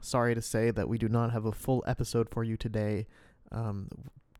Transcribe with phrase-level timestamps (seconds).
[0.00, 3.06] sorry to say that we do not have a full episode for you today
[3.52, 3.88] um,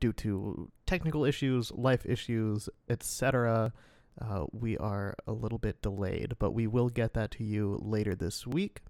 [0.00, 3.72] due to technical issues, life issues, etc.
[4.20, 8.14] Uh, we are a little bit delayed, but we will get that to you later
[8.14, 8.80] this week.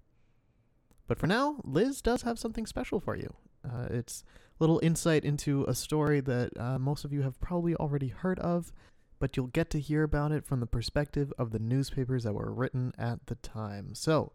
[1.07, 3.33] But for now, Liz does have something special for you.
[3.65, 4.23] Uh, it's
[4.59, 8.39] a little insight into a story that uh, most of you have probably already heard
[8.39, 8.71] of,
[9.19, 12.53] but you'll get to hear about it from the perspective of the newspapers that were
[12.53, 13.95] written at the time.
[13.95, 14.33] So,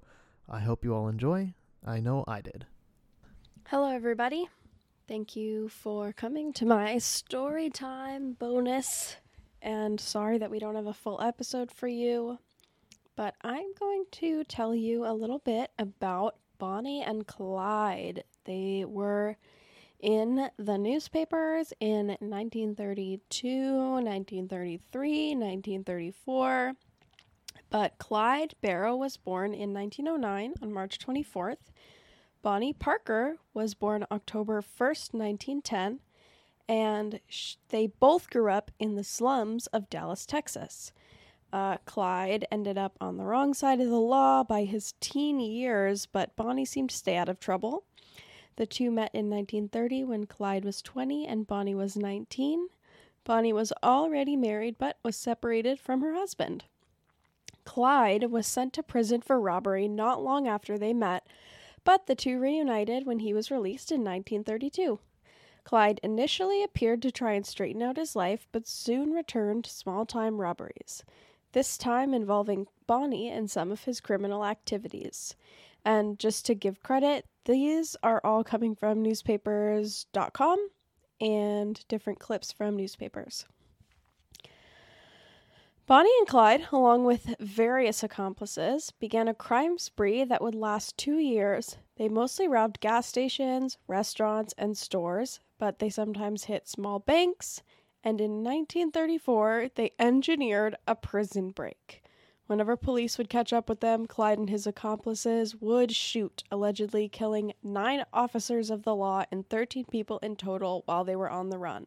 [0.49, 1.55] I hope you all enjoy.
[1.85, 2.67] I know I did.
[3.69, 4.49] Hello, everybody.
[5.09, 9.17] Thank you for coming to my story time bonus.
[9.61, 12.39] And sorry that we don't have a full episode for you,
[13.17, 18.25] but I'm going to tell you a little bit about Bonnie and Clyde.
[18.45, 19.37] They were
[20.01, 26.73] in the newspapers in 1932, 1933, 1934.
[27.73, 31.71] But Clyde Barrow was born in 1909 on March 24th.
[32.43, 36.01] Bonnie Parker was born October 1st, 1910,
[36.69, 40.93] and sh- they both grew up in the slums of Dallas, Texas.
[41.51, 46.05] Uh, Clyde ended up on the wrong side of the law by his teen years,
[46.05, 47.85] but Bonnie seemed to stay out of trouble.
[48.57, 52.69] The two met in 1930 when Clyde was 20 and Bonnie was 19.
[53.25, 56.65] Bonnie was already married but was separated from her husband.
[57.65, 61.27] Clyde was sent to prison for robbery not long after they met,
[61.85, 64.99] but the two reunited when he was released in 1932.
[65.65, 70.05] Clyde initially appeared to try and straighten out his life, but soon returned to small
[70.05, 71.05] time robberies,
[71.53, 75.37] this time involving Bonnie and some of his criminal activities.
[75.85, 80.69] And just to give credit, these are all coming from newspapers.com
[81.21, 83.47] and different clips from newspapers.
[85.93, 91.19] Bonnie and Clyde, along with various accomplices, began a crime spree that would last two
[91.19, 91.77] years.
[91.99, 97.63] They mostly robbed gas stations, restaurants, and stores, but they sometimes hit small banks,
[98.03, 102.03] and in 1934, they engineered a prison break.
[102.47, 107.53] Whenever police would catch up with them, Clyde and his accomplices would shoot, allegedly killing
[107.63, 111.59] nine officers of the law and 13 people in total while they were on the
[111.59, 111.87] run.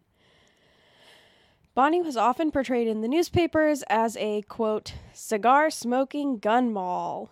[1.75, 7.31] Bonnie was often portrayed in the newspapers as a, quote, cigar smoking gun moll.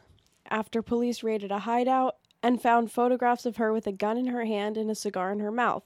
[0.49, 4.43] After police raided a hideout and found photographs of her with a gun in her
[4.43, 5.85] hand and a cigar in her mouth.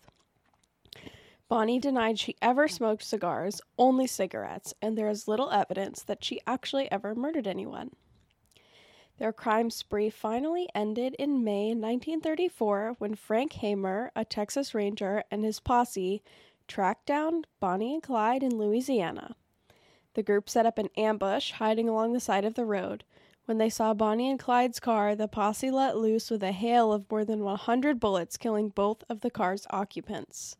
[1.47, 6.41] Bonnie denied she ever smoked cigars, only cigarettes, and there is little evidence that she
[6.47, 7.91] actually ever murdered anyone.
[9.19, 15.43] Their crime spree finally ended in May 1934 when Frank Hamer, a Texas Ranger, and
[15.43, 16.23] his posse
[16.67, 19.35] tracked down Bonnie and Clyde in Louisiana.
[20.13, 23.03] The group set up an ambush hiding along the side of the road.
[23.45, 27.09] When they saw Bonnie and Clyde's car, the posse let loose with a hail of
[27.09, 30.57] more than 100 bullets, killing both of the car's occupants.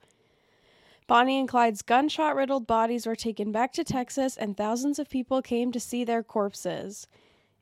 [1.08, 5.42] Bonnie and Clyde's gunshot riddled bodies were taken back to Texas, and thousands of people
[5.42, 7.08] came to see their corpses.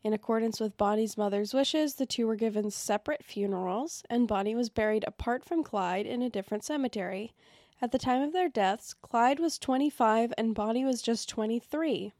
[0.03, 4.69] In accordance with Bonnie's mother's wishes, the two were given separate funerals, and Bonnie was
[4.69, 7.33] buried apart from Clyde in a different cemetery.
[7.81, 12.13] At the time of their deaths, Clyde was 25 and Bonnie was just 23.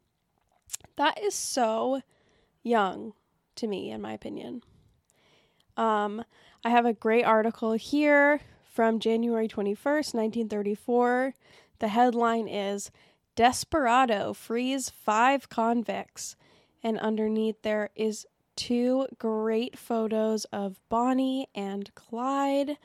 [0.96, 2.02] That is so
[2.62, 3.14] young
[3.56, 4.62] to me, in my opinion.
[5.76, 6.24] Um,
[6.64, 8.40] I have a great article here
[8.72, 11.34] from January 21st, 1934.
[11.78, 12.90] The headline is
[13.34, 16.36] Desperado Frees Five Convicts.
[16.82, 22.78] And underneath there is two great photos of Bonnie and Clyde.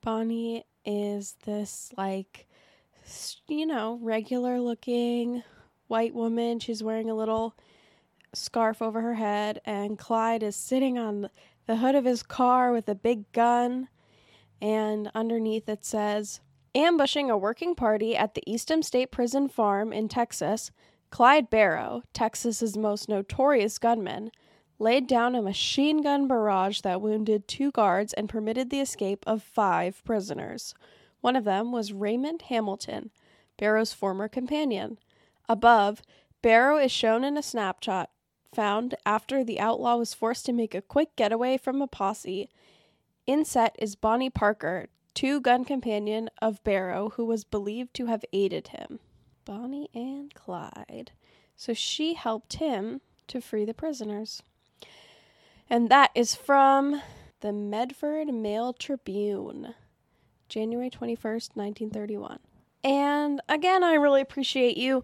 [0.00, 2.46] Bonnie is this like
[3.48, 5.42] you know, regular looking
[5.88, 6.58] white woman.
[6.58, 7.54] She's wearing a little
[8.34, 11.30] scarf over her head and Clyde is sitting on
[11.66, 13.88] the hood of his car with a big gun
[14.60, 16.40] and underneath it says
[16.74, 20.70] ambushing a working party at the Eastham State Prison Farm in Texas.
[21.10, 24.30] Clyde Barrow, Texas's most notorious gunman,
[24.78, 29.42] laid down a machine gun barrage that wounded two guards and permitted the escape of
[29.42, 30.74] five prisoners.
[31.20, 33.10] One of them was Raymond Hamilton,
[33.56, 34.98] Barrow's former companion.
[35.48, 36.02] Above,
[36.42, 38.10] Barrow is shown in a snapshot
[38.54, 42.48] found after the outlaw was forced to make a quick getaway from a posse.
[43.26, 48.68] Inset is Bonnie Parker, two gun companion of Barrow, who was believed to have aided
[48.68, 48.98] him.
[49.44, 51.12] Bonnie and Clyde.
[51.54, 54.42] So she helped him to free the prisoners.
[55.68, 57.02] And that is from
[57.40, 59.74] the Medford Mail Tribune,
[60.48, 62.38] January 21st, 1931.
[62.84, 65.02] And again, I really appreciate you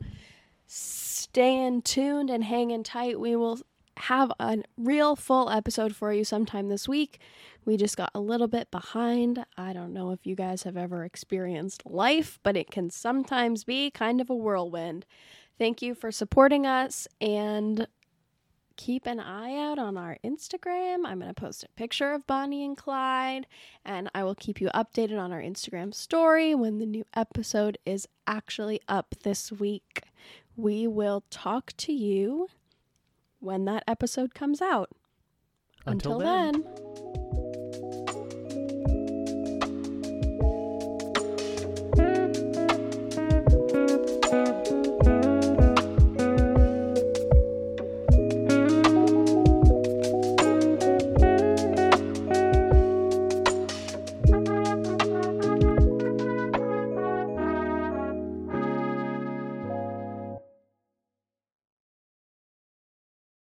[0.66, 3.18] staying tuned and hanging tight.
[3.18, 3.58] We will
[3.96, 7.20] have a real full episode for you sometime this week.
[7.64, 9.44] We just got a little bit behind.
[9.56, 13.90] I don't know if you guys have ever experienced life, but it can sometimes be
[13.90, 15.06] kind of a whirlwind.
[15.58, 17.86] Thank you for supporting us and
[18.82, 21.06] keep an eye out on our Instagram.
[21.06, 23.46] I'm going to post a picture of Bonnie and Clyde,
[23.84, 28.08] and I will keep you updated on our Instagram story when the new episode is
[28.26, 30.02] actually up this week.
[30.56, 32.48] We will talk to you
[33.38, 34.90] when that episode comes out.
[35.86, 36.52] Until Until then.
[36.62, 36.91] then